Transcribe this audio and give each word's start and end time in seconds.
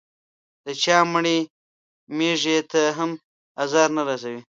د 0.65 0.67
چا 0.83 0.97
مړې 1.11 1.37
مېږې 2.17 2.57
ته 2.71 2.81
هم 2.97 3.11
ازار 3.63 3.87
نه 3.97 4.01
رسوي. 4.07 4.39